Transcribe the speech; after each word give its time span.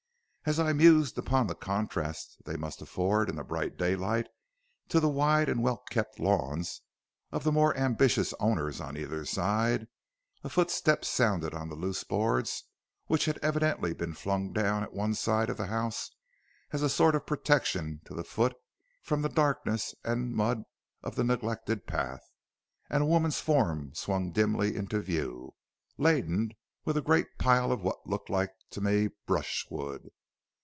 As 0.43 0.59
I 0.59 0.73
mused 0.73 1.19
upon 1.19 1.45
the 1.45 1.53
contrast 1.53 2.43
they 2.45 2.57
must 2.57 2.81
afford 2.81 3.29
in 3.29 3.35
the 3.35 3.43
bright 3.43 3.77
daylight 3.77 4.27
to 4.89 4.99
the 4.99 5.07
wide 5.07 5.47
and 5.47 5.61
well 5.61 5.77
kept 5.91 6.19
lawns 6.19 6.81
of 7.31 7.43
the 7.43 7.51
more 7.51 7.77
ambitious 7.77 8.33
owners 8.39 8.81
on 8.81 8.97
either 8.97 9.23
side, 9.23 9.87
a 10.43 10.49
footstep 10.49 11.05
sounded 11.05 11.53
on 11.53 11.69
the 11.69 11.75
loose 11.75 12.03
boards 12.03 12.63
which 13.05 13.25
had 13.25 13.37
evidently 13.43 13.93
been 13.93 14.13
flung 14.13 14.51
down 14.51 14.81
at 14.81 14.93
one 14.93 15.13
side 15.13 15.47
of 15.51 15.57
the 15.57 15.67
house 15.67 16.09
as 16.71 16.81
a 16.81 16.89
sort 16.89 17.13
of 17.13 17.27
protection 17.27 18.01
to 18.05 18.15
the 18.15 18.23
foot 18.23 18.55
from 19.03 19.21
the 19.21 19.29
darkness 19.29 19.93
and 20.03 20.33
mud 20.33 20.63
of 21.03 21.13
the 21.13 21.23
neglected 21.23 21.85
path, 21.85 22.31
and 22.89 23.03
a 23.03 23.05
woman's 23.05 23.39
form 23.39 23.93
swung 23.93 24.31
dimly 24.31 24.75
into 24.75 25.01
view, 25.01 25.53
laden 25.99 26.49
with 26.83 26.97
a 26.97 27.01
great 27.03 27.37
pile 27.37 27.71
of 27.71 27.81
what 27.83 28.07
looked 28.07 28.31
to 28.71 28.81
me 28.81 29.03
like 29.03 29.13
brushwood. 29.27 30.09